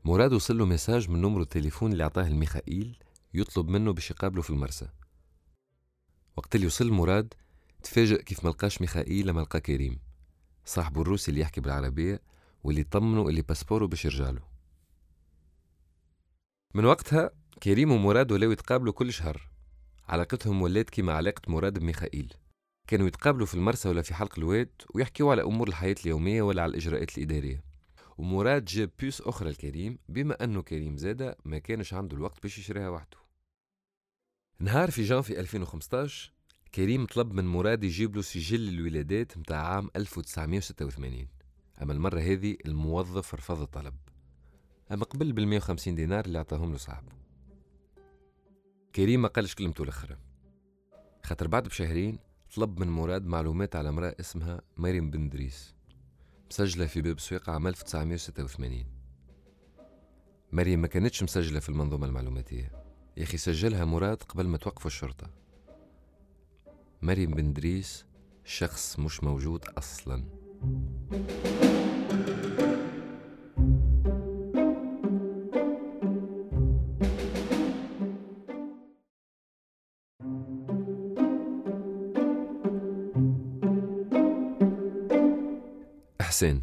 مراد 0.04 0.32
وصل 0.32 0.58
له 0.58 0.66
message 0.66 1.10
من 1.10 1.20
numéro 1.20 1.42
التليفون 1.42 1.92
اللي 1.92 2.04
عطاه 2.04 2.26
لميخائيل 2.26 2.98
يطلب 3.34 3.68
منه 3.68 3.92
باش 3.92 4.10
يقابله 4.10 4.42
في 4.42 4.50
المرسى. 4.50 4.88
وقت 6.36 6.54
اللي 6.54 6.66
وصل 6.66 6.90
مراد 6.90 7.34
تفاجأ 7.86 8.16
كيف 8.16 8.44
ملقاش 8.44 8.80
ميخائيل 8.80 9.26
لما 9.26 9.40
لقى 9.40 9.60
كريم. 9.60 9.98
صاحبه 10.64 11.00
الروسي 11.00 11.30
اللي 11.30 11.40
يحكي 11.40 11.60
بالعربية 11.60 12.20
واللي 12.64 12.84
طمنه 12.84 13.28
اللي 13.28 13.42
باسبوره 13.42 13.86
باش 13.86 14.04
يرجعله 14.04 14.42
من 16.74 16.84
وقتها 16.84 17.30
كريم 17.62 17.92
ومراد 17.92 18.32
ولاو 18.32 18.50
يتقابلوا 18.50 18.92
كل 18.92 19.12
شهر. 19.12 19.50
علاقتهم 20.08 20.62
ولات 20.62 20.90
كيما 20.90 21.12
علاقة 21.12 21.42
مراد 21.52 21.78
بميخائيل. 21.78 22.34
كانوا 22.86 23.06
يتقابلوا 23.06 23.46
في 23.46 23.54
المرسى 23.54 23.88
ولا 23.88 24.02
في 24.02 24.14
حلق 24.14 24.38
الواد 24.38 24.70
ويحكيوا 24.94 25.30
على 25.30 25.42
أمور 25.42 25.68
الحياة 25.68 25.96
اليومية 26.04 26.42
ولا 26.42 26.62
على 26.62 26.70
الإجراءات 26.70 27.18
الإدارية. 27.18 27.64
ومراد 28.18 28.64
جاب 28.64 28.90
بيوس 28.98 29.20
أخرى 29.20 29.50
لكريم 29.50 29.98
بما 30.08 30.44
أنه 30.44 30.62
كريم 30.62 30.96
زادة 30.96 31.36
ما 31.44 31.58
كانش 31.58 31.94
عنده 31.94 32.16
الوقت 32.16 32.42
باش 32.42 32.58
يشريها 32.58 32.88
وحده. 32.88 33.18
نهار 34.60 34.90
في 34.90 35.02
جانفي 35.02 35.40
2015 35.40 36.35
كريم 36.76 37.06
طلب 37.06 37.32
من 37.32 37.46
مراد 37.46 37.84
يجيب 37.84 38.16
له 38.16 38.22
سجل 38.22 38.68
الولادات 38.68 39.38
متاع 39.38 39.66
عام 39.66 39.90
1986 39.96 41.28
أما 41.82 41.92
المرة 41.92 42.20
هذه 42.20 42.56
الموظف 42.66 43.34
رفض 43.34 43.60
الطلب. 43.60 43.94
أما 44.92 45.04
قبل 45.04 45.32
بال 45.32 45.48
150 45.48 45.94
دينار 45.94 46.24
اللي 46.24 46.38
أعطاهم 46.38 46.72
له 46.72 46.78
صاحبه. 46.78 47.12
كريم 48.94 49.22
ما 49.22 49.28
قالش 49.28 49.54
كلمته 49.54 49.82
الأخرى. 49.82 50.16
خاطر 51.24 51.48
بعد 51.48 51.68
بشهرين 51.68 52.18
طلب 52.56 52.80
من 52.80 52.88
مراد 52.88 53.26
معلومات 53.26 53.76
على 53.76 53.88
امرأة 53.88 54.16
اسمها 54.20 54.60
مريم 54.76 55.10
بن 55.10 55.28
دريس. 55.28 55.74
مسجلة 56.50 56.86
في 56.86 57.02
باب 57.02 57.20
سويقة 57.20 57.52
عام 57.52 57.66
1986 57.66 58.84
مريم 60.52 60.80
ما 60.80 60.86
كانتش 60.86 61.22
مسجلة 61.22 61.60
في 61.60 61.68
المنظومة 61.68 62.06
المعلوماتية. 62.06 62.72
يا 63.16 63.22
أخي 63.22 63.36
سجلها 63.36 63.84
مراد 63.84 64.22
قبل 64.22 64.46
ما 64.46 64.58
توقفوا 64.58 64.90
الشرطة. 64.90 65.45
مريم 67.06 67.30
بن 67.30 67.52
دريس 67.52 68.04
شخص 68.44 68.98
مش 68.98 69.24
موجود 69.24 69.64
أصلا. 69.78 70.24
حسين 86.20 86.62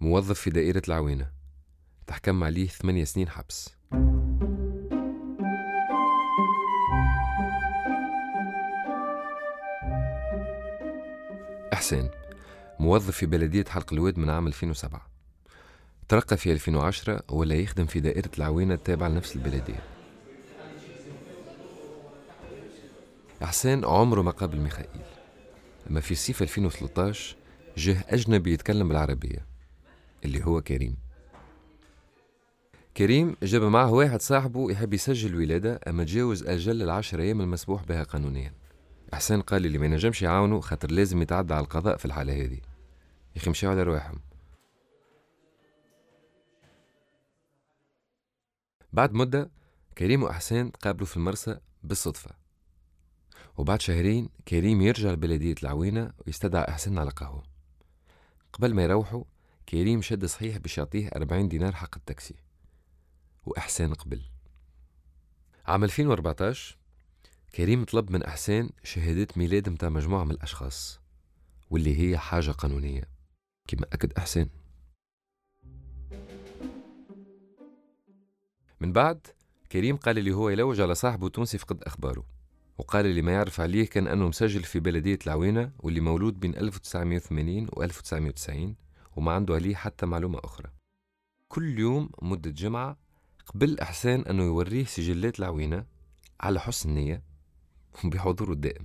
موظف 0.00 0.40
في 0.40 0.50
دائرة 0.50 0.82
العوينة. 0.88 1.30
تحكم 2.06 2.44
عليه 2.44 2.66
ثمانية 2.66 3.04
سنين 3.04 3.28
حبس. 3.28 3.70
حسين 11.82 12.08
موظف 12.80 13.16
في 13.16 13.26
بلدية 13.26 13.64
حلق 13.64 13.92
الواد 13.92 14.18
من 14.18 14.30
عام 14.30 14.46
2007 14.46 15.06
ترقى 16.08 16.36
في 16.36 16.52
2010 16.52 17.22
ولا 17.30 17.54
يخدم 17.54 17.86
في 17.86 18.00
دائرة 18.00 18.30
العوينة 18.38 18.74
التابعة 18.74 19.08
لنفس 19.08 19.36
البلدية. 19.36 19.82
حسين 23.42 23.84
عمره 23.84 24.22
ما 24.22 24.30
قابل 24.30 24.58
ميخائيل. 24.58 25.02
أما 25.90 26.00
في 26.00 26.14
صيف 26.14 26.42
2013 26.42 27.36
جه 27.76 28.04
أجنبي 28.08 28.52
يتكلم 28.52 28.88
بالعربية 28.88 29.46
اللي 30.24 30.44
هو 30.44 30.60
كريم. 30.60 30.96
كريم 32.96 33.36
جاب 33.42 33.62
معه 33.62 33.92
واحد 33.92 34.20
صاحبه 34.20 34.70
يحب 34.70 34.94
يسجل 34.94 35.36
ولادة 35.36 35.80
أما 35.88 36.04
تجاوز 36.04 36.42
أجل 36.42 36.82
العشر 36.82 37.20
أيام 37.20 37.40
المسموح 37.40 37.84
بها 37.84 38.02
قانونيا. 38.02 38.61
حسين 39.14 39.42
قال 39.42 39.62
لي 39.62 39.78
ما 39.78 39.86
ينجمش 39.86 40.22
يعاونوا 40.22 40.60
خاطر 40.60 40.90
لازم 40.90 41.22
يتعدى 41.22 41.54
على 41.54 41.64
القضاء 41.64 41.96
في 41.96 42.04
الحالة 42.04 42.44
هذه. 42.44 42.60
يا 43.36 43.50
مشاو 43.50 43.70
على 43.70 43.82
رواحهم. 43.82 44.20
بعد 48.92 49.12
مدة 49.12 49.50
كريم 49.98 50.22
وأحسان 50.22 50.72
تقابلوا 50.72 51.06
في 51.06 51.16
المرسى 51.16 51.58
بالصدفة. 51.82 52.30
وبعد 53.56 53.80
شهرين 53.80 54.28
كريم 54.48 54.82
يرجع 54.82 55.10
لبلدية 55.10 55.54
العوينة 55.62 56.12
ويستدعى 56.26 56.68
أحسان 56.68 56.98
على 56.98 57.10
قهوة. 57.10 57.42
قبل 58.52 58.74
ما 58.74 58.82
يروحوا 58.82 59.24
كريم 59.68 60.02
شد 60.02 60.24
صحيح 60.24 60.56
باش 60.56 60.78
يعطيه 60.78 61.08
أربعين 61.08 61.48
دينار 61.48 61.74
حق 61.74 61.96
التاكسي. 61.96 62.34
وإحسان 63.46 63.94
قبل. 63.94 64.22
عام 65.66 65.84
2014 65.84 66.81
كريم 67.54 67.84
طلب 67.84 68.10
من 68.10 68.22
إحسان 68.22 68.70
شهادة 68.84 69.28
ميلاد 69.36 69.68
متاع 69.68 69.88
مجموعة 69.88 70.24
من 70.24 70.30
الأشخاص 70.30 71.00
واللي 71.70 71.98
هي 71.98 72.18
حاجة 72.18 72.50
قانونية 72.50 73.02
كما 73.68 73.86
أكد 73.92 74.12
إحسان. 74.12 74.48
من 78.80 78.92
بعد 78.92 79.26
كريم 79.72 79.96
قال 79.96 80.24
لي 80.24 80.32
هو 80.32 80.48
يلوج 80.48 80.80
على 80.80 80.94
صاحبه 80.94 81.28
تونسي 81.28 81.58
فقد 81.58 81.82
أخباره 81.82 82.24
وقال 82.78 83.06
لي 83.06 83.22
ما 83.22 83.32
يعرف 83.32 83.60
عليه 83.60 83.86
كان 83.86 84.06
أنه 84.06 84.28
مسجل 84.28 84.62
في 84.62 84.80
بلدية 84.80 85.18
العوينة 85.26 85.72
واللي 85.78 86.00
مولود 86.00 86.40
بين 86.40 86.56
1980 86.56 87.68
و 87.72 87.82
1990 87.82 88.76
وما 89.16 89.32
عنده 89.32 89.54
عليه 89.54 89.74
حتى 89.74 90.06
معلومة 90.06 90.40
أخرى. 90.44 90.70
كل 91.48 91.78
يوم 91.78 92.10
مدة 92.22 92.50
جمعة 92.50 92.98
قبل 93.46 93.80
إحسان 93.80 94.20
أنه 94.20 94.42
يوريه 94.42 94.84
سجلات 94.84 95.38
العوينة 95.38 95.86
على 96.40 96.60
حسن 96.60 96.94
نية 96.94 97.31
بحضوره 98.04 98.52
الدائم. 98.52 98.84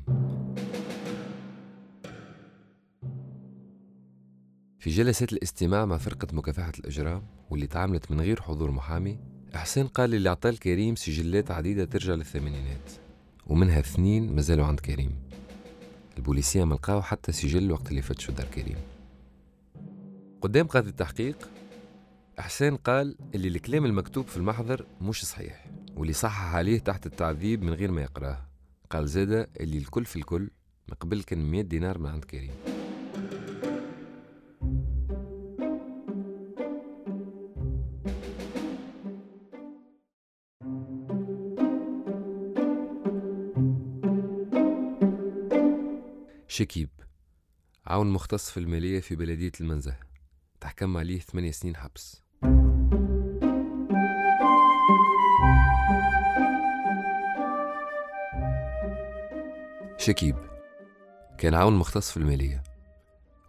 في 4.79 4.89
جلسات 4.89 5.33
الاستماع 5.33 5.85
مع 5.85 5.97
فرقة 5.97 6.27
مكافحة 6.31 6.71
الإجرام 6.79 7.23
واللي 7.49 7.67
تعاملت 7.67 8.11
من 8.11 8.21
غير 8.21 8.41
حضور 8.41 8.71
محامي 8.71 9.19
إحسان 9.55 9.87
قال 9.87 10.15
اللي 10.15 10.29
عطاه 10.29 10.51
كريم 10.51 10.95
سجلات 10.95 11.51
عديدة 11.51 11.85
ترجع 11.85 12.13
للثمانينات 12.13 12.91
ومنها 13.47 13.79
اثنين 13.79 14.35
مازالوا 14.35 14.65
عند 14.65 14.79
كريم. 14.79 15.15
البوليسية 16.17 16.63
ملقاو 16.63 17.01
حتى 17.01 17.31
سجل 17.31 17.71
وقت 17.71 17.89
اللي 17.89 18.01
فتشوا 18.01 18.33
دار 18.33 18.45
كريم. 18.47 18.77
قدام 20.41 20.67
قاضي 20.67 20.89
التحقيق 20.89 21.49
إحسان 22.39 22.75
قال 22.75 23.15
اللي 23.35 23.47
الكلام 23.47 23.85
المكتوب 23.85 24.27
في 24.27 24.37
المحضر 24.37 24.85
مش 25.01 25.25
صحيح 25.25 25.65
واللي 25.95 26.13
صحح 26.13 26.55
عليه 26.55 26.79
تحت 26.79 27.05
التعذيب 27.05 27.63
من 27.63 27.73
غير 27.73 27.91
ما 27.91 28.01
يقراه. 28.01 28.47
قال 28.89 29.07
زادة 29.07 29.49
اللي 29.59 29.77
الكل 29.77 30.05
في 30.05 30.15
الكل 30.15 30.49
من 30.89 30.95
قبل 30.99 31.23
كان 31.23 31.51
100 31.51 31.61
دينار 31.61 31.97
من 31.97 32.09
عند 32.09 32.25
كريم. 32.25 32.51
شكيب 46.47 46.89
عون 47.85 48.11
مختص 48.11 48.51
في 48.51 48.59
المالية 48.59 48.99
في 48.99 49.15
بلدية 49.15 49.51
المنزه 49.61 49.97
تحكم 50.61 50.97
عليه 50.97 51.19
ثمانية 51.19 51.51
سنين 51.51 51.75
حبس. 51.75 52.26
شكيب 60.07 60.35
كان 61.37 61.53
عون 61.53 61.73
مختص 61.73 62.11
في 62.11 62.17
المالية 62.17 62.63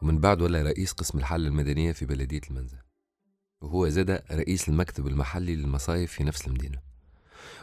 ومن 0.02 0.18
بعد 0.18 0.42
ولا 0.42 0.62
رئيس 0.62 0.92
قسم 0.92 1.18
الحل 1.18 1.46
المدنية 1.46 1.92
في 1.92 2.06
بلدية 2.06 2.40
المنزه 2.50 2.78
وهو 3.60 3.88
زاد 3.88 4.10
رئيس 4.30 4.68
المكتب 4.68 5.06
المحلي 5.06 5.56
للمصايف 5.56 6.12
في 6.12 6.24
نفس 6.24 6.46
المدينة. 6.46 6.78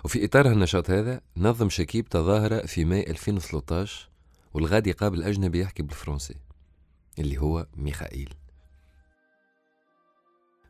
وفي 0.06 0.25
إطار 0.25 0.46
النشاط 0.52 0.90
هذا 0.90 1.22
نظم 1.38 1.70
شكيب 1.70 2.10
تظاهرة 2.10 2.66
في 2.66 2.86
ماي 2.86 3.10
2013 3.10 4.10
والغادي 4.54 4.92
قابل 4.92 5.24
أجنبي 5.24 5.60
يحكي 5.60 5.84
بالفرنسي 5.84 6.36
اللي 7.20 7.38
هو 7.38 7.68
ميخائيل. 7.78 8.34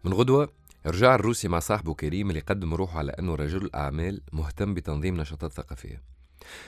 من 0.03 0.13
غدوة 0.13 0.49
رجع 0.85 1.15
الروسي 1.15 1.47
مع 1.47 1.59
صاحبه 1.59 1.93
كريم 1.93 2.29
اللي 2.29 2.41
قدم 2.41 2.73
روحه 2.73 2.99
على 2.99 3.11
أنه 3.11 3.35
رجل 3.35 3.69
أعمال 3.75 4.21
مهتم 4.33 4.73
بتنظيم 4.73 5.17
نشاطات 5.17 5.51
ثقافية. 5.51 6.14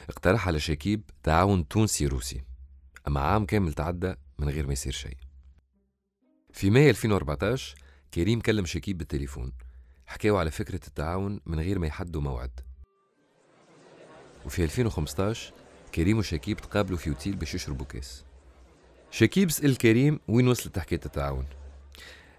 اقترح 0.09 0.47
على 0.47 0.59
شكيب 0.59 1.01
تعاون 1.23 1.67
تونسي 1.67 2.07
روسي 2.07 2.43
أما 3.07 3.19
عام 3.19 3.45
كامل 3.45 3.73
تعدى 3.73 4.15
من 4.39 4.49
غير 4.49 4.67
ما 4.67 4.73
يصير 4.73 4.93
شيء. 4.93 5.17
في 6.53 6.69
ماي 6.69 6.89
2014 6.89 7.75
كريم 8.13 8.41
كلم 8.41 8.65
شكيب 8.65 8.97
بالتليفون 8.97 9.53
حكاوا 10.05 10.39
على 10.39 10.51
فكرة 10.51 10.87
التعاون 10.87 11.39
من 11.45 11.59
غير 11.59 11.79
ما 11.79 11.87
يحدوا 11.87 12.21
موعد. 12.21 12.59
وفي 14.45 14.63
2015 14.63 15.53
كريم 15.95 16.17
وشكيب 16.17 16.57
تقابلوا 16.57 16.97
في 16.97 17.09
أوتيل 17.09 17.35
باش 17.35 17.55
يشربوا 17.55 17.85
كاس. 17.85 18.23
شكيب 19.11 19.51
سأل 19.51 19.77
كريم 19.77 20.19
وين 20.27 20.47
وصلت 20.47 20.79
حكاية 20.79 20.99
التعاون. 21.05 21.45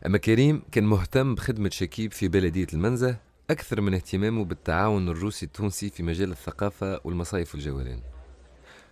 أما 0.07 0.19
كريم 0.19 0.62
كان 0.73 0.85
مهتم 0.85 1.35
بخدمة 1.35 1.71
شكيب 1.71 2.12
في 2.12 2.29
بلدية 2.29 2.67
المنزه 2.73 3.17
أكثر 3.51 3.81
من 3.81 3.95
اهتمامه 3.95 4.45
بالتعاون 4.45 5.09
الروسي 5.09 5.47
التونسي 5.47 5.91
في 5.91 6.03
مجال 6.03 6.31
الثقافة 6.31 7.01
والمصايف 7.05 7.55
والجولان 7.55 8.03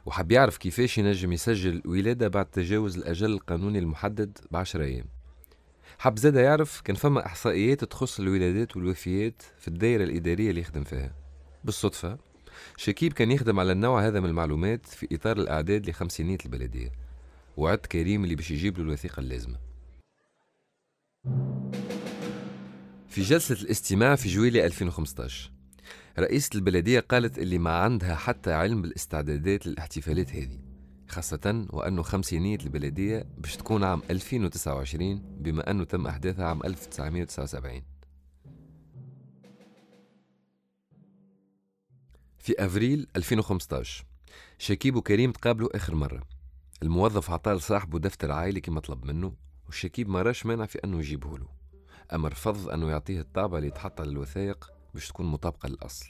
وحب 0.07 0.33
يعرف 0.33 0.57
كيفاش 0.57 0.99
ينجم 0.99 1.33
يسجل 1.33 1.83
ولادة 1.85 2.29
بعد 2.29 2.47
تجاوز 2.47 2.97
الأجل 2.97 3.33
القانوني 3.33 3.79
المحدد 3.79 4.39
بعشر 4.51 4.83
أيام. 4.83 5.05
حب 5.99 6.19
زاد 6.19 6.35
يعرف 6.35 6.81
كان 6.81 6.97
فما 6.97 7.27
إحصائيات 7.27 7.85
تخص 7.85 8.21
الولادات 8.21 8.77
والوفيات 8.77 9.43
في 9.59 9.69
الدائرة 9.69 10.05
الإدارية 10.05 10.51
اللي 10.51 10.61
يخدم 10.61 10.85
فيها. 10.85 11.15
بالصدفة 11.65 12.19
شكيب 12.77 13.13
كان 13.13 13.31
يخدم 13.31 13.61
على 13.61 13.73
النوع 13.73 14.07
هذا 14.07 14.21
من 14.21 14.29
المعلومات 14.29 14.87
في 14.87 15.09
إطار 15.13 15.37
الإعداد 15.37 15.91
لخمسينية 15.91 16.39
البلدية. 16.45 16.93
وعد 17.57 17.79
كريم 17.79 18.25
اللي 18.25 18.35
باش 18.35 18.51
يجيب 18.51 18.79
له 18.79 18.85
الوثيقة 18.85 19.21
اللازمة. 19.21 19.57
في 23.17 23.23
جلسة 23.23 23.55
الاستماع 23.55 24.17
في 24.17 24.29
جويلية 24.29 24.67
2015 24.67 25.51
رئيسة 26.19 26.51
البلدية 26.55 27.01
قالت 27.01 27.39
اللي 27.39 27.59
ما 27.59 27.71
عندها 27.71 28.15
حتى 28.15 28.53
علم 28.53 28.83
بالاستعدادات 28.83 29.67
للاحتفالات 29.67 30.31
هذه 30.31 30.59
خاصة 31.09 31.67
وأنه 31.71 32.03
خمسينية 32.03 32.59
البلدية 32.65 33.27
باش 33.39 33.57
تكون 33.57 33.85
عام 33.85 34.03
2029 34.11 35.23
بما 35.39 35.71
أنه 35.71 35.85
تم 35.85 36.07
أحداثها 36.07 36.45
عام 36.45 36.63
1979 36.65 37.83
في 42.39 42.55
أفريل 42.59 43.07
2015 43.17 44.05
شكيب 44.59 44.97
وكريم 44.97 45.33
تقابلوا 45.33 45.77
آخر 45.77 45.95
مرة. 45.95 46.23
الموظف 46.83 47.31
عطاه 47.31 47.55
لصاحبه 47.55 47.99
دفتر 47.99 48.33
عائلي 48.33 48.61
كما 48.61 48.81
طلب 48.81 49.05
منه 49.05 49.33
والشكيب 49.67 50.09
ما 50.09 50.23
راش 50.23 50.47
مانع 50.47 50.67
في 50.67 50.79
أنه 50.85 50.99
يجيبه 50.99 51.39
له 51.39 51.56
أما 52.15 52.29
رفض 52.29 52.69
أنه 52.69 52.91
يعطيه 52.91 53.21
الطابة 53.21 53.59
اللي 53.59 53.71
تحط 53.71 54.01
على 54.01 54.11
الوثائق 54.11 54.73
باش 54.95 55.09
تكون 55.09 55.27
مطابقة 55.27 55.69
للأصل. 55.69 56.07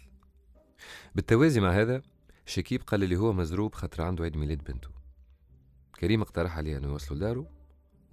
بالتوازي 1.15 1.61
مع 1.61 1.71
هذا 1.71 2.03
شكيب 2.47 2.83
قال 2.83 3.01
لي 3.01 3.17
هو 3.17 3.33
مزروب 3.33 3.75
خاطر 3.75 4.03
عنده 4.03 4.25
عيد 4.25 4.37
ميلاد 4.37 4.65
بنته. 4.65 4.89
كريم 6.01 6.23
اقترح 6.23 6.57
عليه 6.57 6.77
أنه 6.77 6.89
يوصلوا 6.89 7.19
لداره 7.19 7.47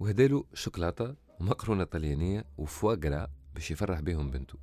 وهداله 0.00 0.44
شوكولاتة 0.54 1.14
ومقرونة 1.40 1.84
طليانية 1.84 2.44
وفواقرا 2.58 3.28
باش 3.54 3.70
يفرح 3.70 4.00
بهم 4.00 4.30
بنته. 4.30 4.58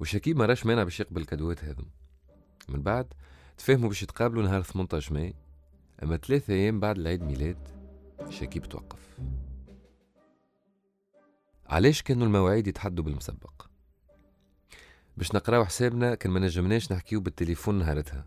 وشكيب 0.00 0.36
ما 0.36 0.46
راش 0.46 0.66
مانع 0.66 0.82
باش 0.82 1.00
يقبل 1.00 1.20
الكادوات 1.20 1.64
هذم. 1.64 1.86
من 2.68 2.82
بعد 2.82 3.06
تفاهموا 3.58 3.88
باش 3.88 4.02
يتقابلوا 4.02 4.42
نهار 4.42 4.62
18 4.62 5.14
ماي 5.14 5.34
أما 6.02 6.16
ثلاثة 6.16 6.54
أيام 6.54 6.80
بعد 6.80 6.98
العيد 6.98 7.22
ميلاد 7.22 7.68
شكيب 8.28 8.68
توقف. 8.68 9.18
علاش 11.68 12.02
كانوا 12.02 12.26
المواعيد 12.26 12.66
يتحدوا 12.66 13.04
بالمسبق؟ 13.04 13.66
باش 15.16 15.34
نقراو 15.34 15.64
حسابنا 15.64 16.14
كان 16.14 16.32
ما 16.32 16.40
نجمناش 16.40 16.92
نحكيو 16.92 17.20
بالتليفون 17.20 17.78
نهارتها. 17.78 18.24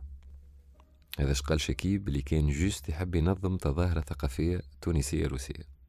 هذا 1.19 1.33
قال 1.33 1.61
شكيب 1.61 2.07
اللي 2.07 2.21
كان 2.21 2.49
juste 2.49 2.89
يحب 2.89 3.15
ينظم 3.15 3.57
تظاهرة 3.57 4.01
ثقافية 4.01 4.61
تونسية 4.81 5.27
روسية. 5.27 5.79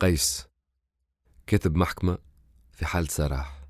قيس 0.00 0.49
كاتب 1.50 1.76
محكمة 1.76 2.18
في 2.72 2.86
حالة 2.86 3.08
سراح. 3.08 3.60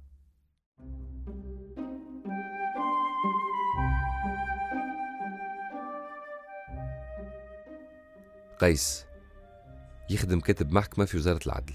قيس 8.59 9.05
يخدم 10.11 10.41
كاتب 10.41 10.73
محكمة 10.73 11.05
في 11.05 11.17
وزارة 11.17 11.41
العدل. 11.47 11.75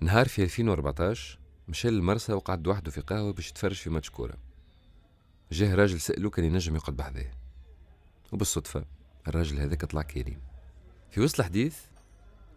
نهار 0.00 0.28
في 0.28 0.42
2014 0.42 1.38
مشى 1.68 1.90
للمرسى 1.90 2.32
وقعد 2.32 2.66
وحده 2.66 2.90
في 2.90 3.00
قهوة 3.00 3.32
باش 3.32 3.50
يتفرج 3.50 3.76
في 3.76 3.90
ماتش 3.90 4.10
كورة. 4.10 4.34
جاه 5.52 5.74
راجل 5.74 6.00
سأله 6.00 6.30
كان 6.30 6.44
ينجم 6.44 6.76
يقعد 6.76 6.96
بحذاه 6.96 7.30
وبالصدفة 8.32 8.84
الراجل 9.28 9.60
هذاك 9.60 9.84
طلع 9.84 10.02
كريم. 10.02 10.40
في 11.10 11.20
وسط 11.20 11.40
الحديث 11.40 11.76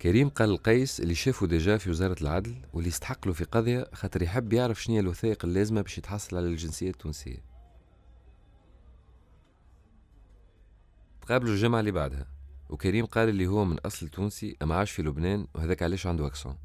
كريم 0.01 0.29
قال 0.29 0.53
لقيس 0.53 0.99
اللي 0.99 1.15
شافه 1.15 1.47
ديجا 1.47 1.77
في 1.77 1.89
وزارة 1.89 2.21
العدل 2.21 2.55
واللي 2.73 2.87
يستحق 2.87 3.27
له 3.27 3.33
في 3.33 3.43
قضية 3.43 3.87
خاطر 3.93 4.21
يحب 4.21 4.53
يعرف 4.53 4.83
شنو 4.83 4.99
الوثائق 4.99 5.45
اللازمة 5.45 5.81
باش 5.81 5.97
يتحصل 5.97 6.37
على 6.37 6.47
الجنسية 6.47 6.89
التونسية. 6.89 7.43
تقابلوا 11.21 11.53
الجمعة 11.53 11.79
اللي 11.79 11.91
بعدها 11.91 12.27
وكريم 12.69 13.05
قال 13.05 13.29
اللي 13.29 13.47
هو 13.47 13.65
من 13.65 13.79
أصل 13.79 14.07
تونسي 14.07 14.57
أما 14.61 14.75
عاش 14.75 14.91
في 14.91 15.01
لبنان 15.01 15.47
وهذاك 15.55 15.83
علاش 15.83 16.07
عنده 16.07 16.27
أكسون. 16.27 16.57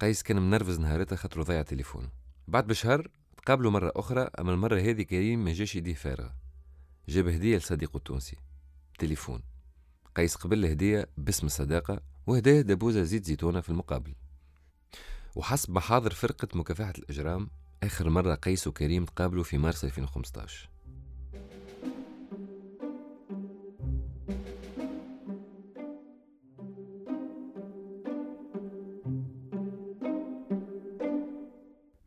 قيس 0.00 0.22
كان 0.22 0.42
منرفز 0.42 0.80
نهارتها 0.80 1.16
خاطر 1.16 1.42
ضيع 1.42 1.62
تليفونه. 1.62 2.08
بعد 2.48 2.66
بشهر 2.66 3.08
تقابلوا 3.36 3.70
مرة 3.70 3.92
أخرى 3.96 4.28
أما 4.38 4.52
المرة 4.52 4.80
هذه 4.80 5.02
كريم 5.02 5.44
ما 5.44 5.52
جاش 5.52 5.76
يديه 5.76 5.94
فارغة 5.94 6.34
جاب 7.08 7.28
هدية 7.28 7.56
لصديقه 7.56 7.96
التونسي. 7.96 8.36
تليفون. 8.98 9.42
قيس 10.16 10.34
قبل 10.34 10.58
الهدية 10.64 11.08
باسم 11.16 11.46
الصداقة 11.46 12.13
وهداه 12.26 12.60
دبوزة 12.60 13.02
زيت 13.02 13.24
زيتونة 13.24 13.60
في 13.60 13.68
المقابل. 13.68 14.14
وحسب 15.36 15.70
محاضر 15.70 16.14
فرقة 16.14 16.48
مكافحة 16.54 16.92
الإجرام 16.98 17.50
آخر 17.82 18.10
مرة 18.10 18.34
قيس 18.34 18.66
وكريم 18.66 19.04
تقابلوا 19.04 19.44
في 19.44 19.58
مارس 19.58 19.84
2015 19.84 20.68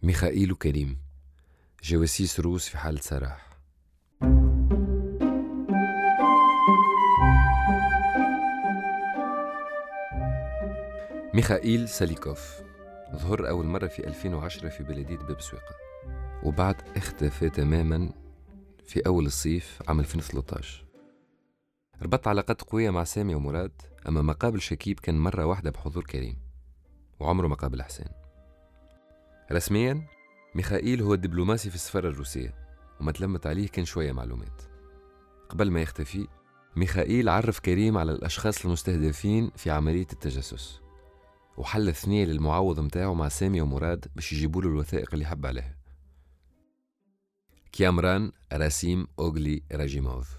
ميخائيل 0.03 0.51
وكريم 0.51 0.97
جواسيس 1.83 2.39
روس 2.39 2.67
في 2.67 2.77
حالة 2.77 3.01
سراح. 3.01 3.46
ميخائيل 11.37 11.89
ساليكوف 11.89 12.61
ظهر 13.15 13.49
أول 13.49 13.65
مرة 13.65 13.87
في 13.87 14.07
2010 14.07 14.69
في 14.69 14.83
بلدية 14.83 15.17
باب 15.17 15.41
سويقة 15.41 15.75
وبعد 16.43 16.75
اختفى 16.95 17.49
تماما 17.49 18.09
في 18.85 18.99
أول 19.07 19.25
الصيف 19.25 19.79
عام 19.87 19.99
2013 19.99 20.85
ربط 22.01 22.27
علاقات 22.27 22.61
قوية 22.61 22.89
مع 22.89 23.03
سامي 23.03 23.35
ومراد 23.35 23.71
أما 24.07 24.21
ما 24.21 24.33
قابل 24.33 24.61
شكيب 24.61 24.99
كان 24.99 25.19
مرة 25.19 25.45
واحدة 25.45 25.71
بحضور 25.71 26.03
كريم 26.03 26.37
وعمره 27.19 27.47
ما 27.47 27.55
قابل 27.55 27.83
حسين. 27.83 28.07
رسميا 29.51 30.07
ميخائيل 30.55 31.01
هو 31.01 31.13
الدبلوماسي 31.13 31.69
في 31.69 31.75
السفارة 31.75 32.09
الروسية 32.09 32.55
وما 32.99 33.11
تلمت 33.11 33.47
عليه 33.47 33.67
كان 33.67 33.85
شوية 33.85 34.11
معلومات. 34.11 34.61
قبل 35.49 35.71
ما 35.71 35.81
يختفي 35.81 36.27
ميخائيل 36.75 37.29
عرف 37.29 37.59
كريم 37.59 37.97
على 37.97 38.11
الأشخاص 38.11 38.65
المستهدفين 38.65 39.51
في 39.55 39.71
عملية 39.71 40.07
التجسس. 40.13 40.86
وحل 41.57 41.93
ثنية 41.93 42.25
للمعوض 42.25 42.79
متاعه 42.79 43.13
مع 43.13 43.27
سامي 43.27 43.61
ومراد 43.61 44.05
باش 44.15 44.33
يجيبوا 44.33 44.61
له 44.61 44.69
الوثائق 44.69 45.13
اللي 45.13 45.25
حب 45.25 45.45
عليها. 45.45 45.77
كيامران 47.71 48.31
راسيم 48.53 49.07
أوغلي 49.19 49.63
راجيموف. 49.71 50.35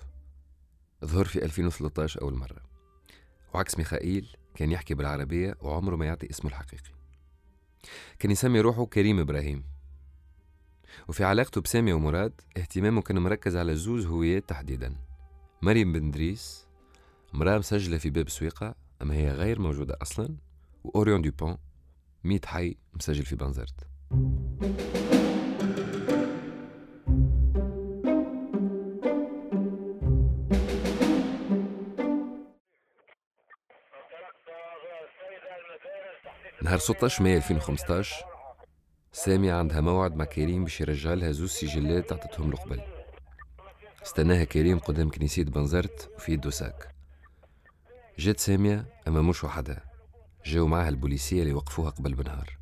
ظهر 1.04 1.24
في 1.24 1.44
2013 1.44 2.22
أول 2.22 2.34
مرة. 2.34 2.62
وعكس 3.54 3.78
ميخائيل 3.78 4.36
كان 4.54 4.70
يحكي 4.70 4.94
بالعربية 4.94 5.54
وعمره 5.60 5.96
ما 5.96 6.06
يعطي 6.06 6.30
اسمه 6.30 6.50
الحقيقي. 6.50 6.90
كان 8.18 8.30
يسمي 8.30 8.60
روحه 8.60 8.86
كريم 8.86 9.20
إبراهيم. 9.20 9.64
وفي 11.08 11.24
علاقته 11.24 11.60
بسامي 11.60 11.92
ومراد 11.92 12.40
اهتمامه 12.56 13.02
كان 13.02 13.18
مركز 13.18 13.56
على 13.56 13.76
زوز 13.76 14.06
هويات 14.06 14.48
تحديدا. 14.48 14.96
مريم 15.62 15.92
بن 15.92 16.10
دريس 16.10 16.66
امرأة 17.34 17.58
مسجلة 17.58 17.98
في 17.98 18.10
باب 18.10 18.28
سويقة 18.28 18.74
أما 19.02 19.14
هي 19.14 19.32
غير 19.32 19.60
موجودة 19.60 19.98
أصلا. 20.02 20.47
وأوريون 20.84 21.22
دوبون 21.22 21.56
ميت 22.24 22.46
حي 22.46 22.76
مسجل 22.94 23.24
في 23.24 23.36
بنزرت. 23.36 23.86
نهار 36.62 36.78
16 36.78 37.22
مايو 37.22 37.36
2015 37.36 38.24
سامية 39.12 39.52
عندها 39.52 39.80
موعد 39.80 40.16
مع 40.16 40.24
كريم 40.24 40.64
باش 40.64 40.80
يرجع 40.80 41.14
لها 41.14 41.32
زوز 41.32 41.50
سجلات 41.50 42.12
عطتهم 42.12 42.50
له 42.50 42.56
قبل 42.56 42.80
استناها 44.02 44.44
كريم 44.44 44.78
قدام 44.78 45.10
كنيسية 45.10 45.44
بنزرت 45.44 46.10
وفي 46.16 46.32
يدو 46.32 46.50
ساك. 46.50 46.94
جات 48.18 48.40
سامية 48.40 48.86
أما 49.08 49.22
مش 49.22 49.44
وحدها. 49.44 49.87
جاو 50.44 50.66
معها 50.66 50.88
البوليسية 50.88 51.42
اللي 51.42 51.52
وقفوها 51.52 51.90
قبل 51.90 52.14
بنهار 52.14 52.58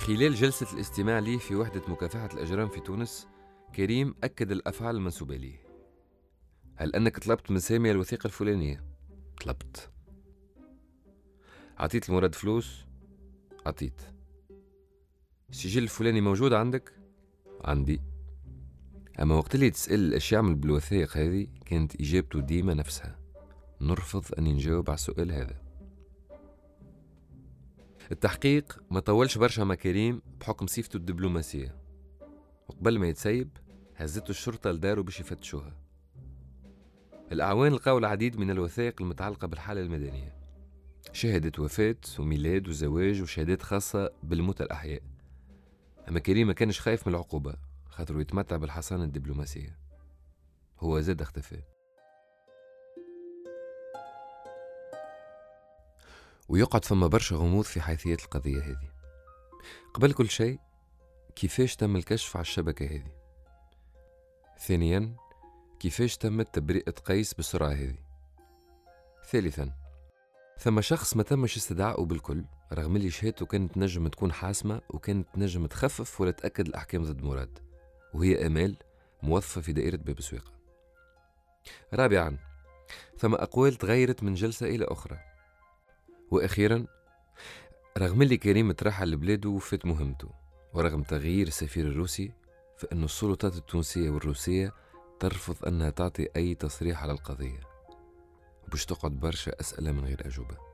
خلال 0.00 0.34
جلسة 0.34 0.74
الاستماع 0.74 1.18
لي 1.18 1.38
في 1.38 1.56
وحدة 1.56 1.82
مكافحة 1.88 2.28
الأجرام 2.34 2.68
في 2.68 2.80
تونس 2.80 3.28
كريم 3.74 4.14
أكد 4.24 4.50
الأفعال 4.50 4.96
المنسوبة 4.96 5.36
ليه 5.36 5.66
هل 6.76 6.94
أنك 6.96 7.18
طلبت 7.18 7.50
من 7.50 7.58
سامي 7.58 7.90
الوثيقة 7.90 8.26
الفلانية؟ 8.26 8.84
طلبت 9.44 9.90
عطيت 11.78 12.08
المراد 12.08 12.34
فلوس؟ 12.34 12.84
عطيت 13.66 14.00
السجل 15.50 15.82
الفلاني 15.82 16.20
موجود 16.20 16.52
عندك؟ 16.52 16.92
عندي 17.64 18.00
أما 19.22 19.34
وقت 19.34 19.54
اللي 19.54 19.70
تسأل 19.70 20.00
الأشياء 20.00 20.42
من 20.42 20.56
بالوثائق 20.56 21.16
هذه 21.16 21.46
كانت 21.66 22.00
إجابته 22.00 22.40
ديما 22.40 22.74
نفسها 22.74 23.18
نرفض 23.80 24.24
أن 24.38 24.44
نجاوب 24.44 24.90
على 24.90 24.94
السؤال 24.94 25.32
هذا 25.32 25.69
التحقيق 28.12 28.82
ما 28.90 29.00
طولش 29.00 29.38
برشا 29.38 29.62
مع 29.62 29.74
كريم 29.74 30.22
بحكم 30.40 30.66
صفته 30.66 30.96
الدبلوماسية. 30.96 31.76
وقبل 32.68 32.98
ما 32.98 33.08
يتسيب 33.08 33.48
هزته 33.96 34.30
الشرطة 34.30 34.70
لداره 34.70 35.00
باش 35.00 35.20
يفتشوها. 35.20 35.76
الأعوان 37.32 37.72
لقاو 37.72 37.98
العديد 37.98 38.38
من 38.38 38.50
الوثائق 38.50 39.02
المتعلقة 39.02 39.46
بالحالة 39.46 39.80
المدنية. 39.80 40.34
شهادة 41.12 41.62
وفاة 41.62 41.96
وميلاد 42.18 42.68
وزواج 42.68 43.22
وشهادات 43.22 43.62
خاصة 43.62 44.10
بالموتى 44.22 44.62
الأحياء. 44.64 45.02
أما 46.08 46.18
كريم 46.20 46.46
ما 46.46 46.52
كانش 46.52 46.80
خايف 46.80 47.06
من 47.06 47.14
العقوبة 47.14 47.54
خاطر 47.88 48.20
يتمتع 48.20 48.56
بالحصانة 48.56 49.04
الدبلوماسية. 49.04 49.78
هو 50.80 51.00
زاد 51.00 51.22
اختفى 51.22 51.62
ويقعد 56.50 56.84
فما 56.84 57.06
برشا 57.06 57.36
غموض 57.36 57.64
في 57.64 57.80
حيثية 57.80 58.14
القضية 58.14 58.62
هذه. 58.62 58.90
قبل 59.94 60.12
كل 60.12 60.28
شيء 60.28 60.58
كيفاش 61.36 61.76
تم 61.76 61.96
الكشف 61.96 62.36
على 62.36 62.42
الشبكة 62.42 62.86
هذه؟ 62.86 63.12
ثانيا 64.58 65.16
كيفاش 65.80 66.16
تمت 66.16 66.54
تبرئة 66.54 66.92
قيس 66.92 67.34
بالسرعة 67.34 67.72
هذه؟ 67.72 67.98
ثالثا 69.30 69.72
ثم 70.58 70.80
شخص 70.80 71.16
ما 71.16 71.22
تمش 71.22 71.56
استدعائه 71.56 72.04
بالكل 72.04 72.44
رغم 72.72 72.96
اللي 72.96 73.10
شهادته 73.10 73.46
كانت 73.46 73.78
نجم 73.78 74.08
تكون 74.08 74.32
حاسمة 74.32 74.80
وكانت 74.88 75.28
نجم 75.36 75.66
تخفف 75.66 76.20
ولا 76.20 76.30
تأكد 76.30 76.66
الأحكام 76.66 77.04
ضد 77.04 77.22
مراد 77.22 77.58
وهي 78.14 78.46
أمال 78.46 78.76
موظفة 79.22 79.60
في 79.60 79.72
دائرة 79.72 79.96
باب 79.96 80.20
سويقة 80.20 80.52
رابعا 81.94 82.36
ثم 83.18 83.34
أقوال 83.34 83.74
تغيرت 83.74 84.22
من 84.22 84.34
جلسة 84.34 84.66
إلى 84.66 84.84
أخرى. 84.84 85.30
وأخيرا 86.30 86.86
رغم 87.98 88.22
اللي 88.22 88.36
كريم 88.36 88.72
ترحل 88.72 89.10
لبلاده 89.10 89.48
وفات 89.48 89.86
مهمته 89.86 90.28
ورغم 90.74 91.02
تغيير 91.02 91.46
السفير 91.46 91.86
الروسي 91.86 92.32
فإن 92.78 93.04
السلطات 93.04 93.56
التونسية 93.56 94.10
والروسية 94.10 94.72
ترفض 95.20 95.66
أنها 95.66 95.90
تعطي 95.90 96.28
أي 96.36 96.54
تصريح 96.54 97.02
على 97.02 97.12
القضية. 97.12 97.60
وبش 98.68 98.86
تقعد 98.86 99.12
برشا 99.12 99.60
أسئلة 99.60 99.92
من 99.92 100.04
غير 100.04 100.26
أجوبة. 100.26 100.69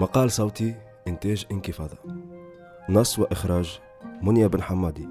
مقال 0.00 0.30
صوتي 0.30 0.74
إنتاج 1.08 1.46
إنكفاضة. 1.52 1.96
نص 2.88 3.18
وإخراج 3.18 3.80
منيا 4.22 4.46
بن 4.46 4.62
حمادي. 4.62 5.08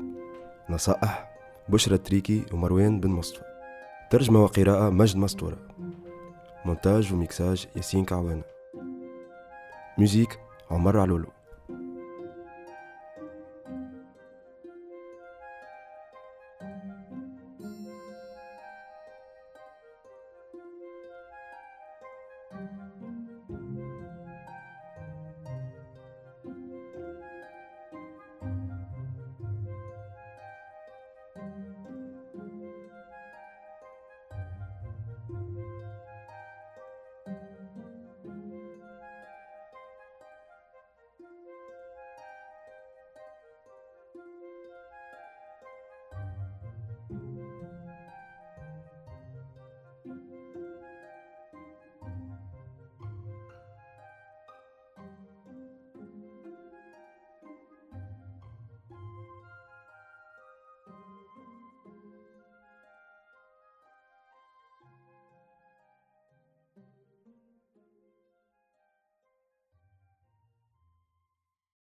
نصائح 0.70 1.32
بشرى 1.70 1.98
تريكي 1.98 2.46
ومروان 2.54 3.00
بن 3.00 3.10
مصطفى. 3.10 3.44
ترجمة 4.10 4.44
وقراءة 4.44 4.90
مجد 4.90 5.18
مستورة. 5.18 5.58
مونتاج 6.66 7.14
وميكساج 7.14 7.68
ياسين 7.76 8.06
كعوانة. 8.06 8.44
ميوزيك 9.98 10.40
عمر 10.72 11.00
علولو. 11.00 11.28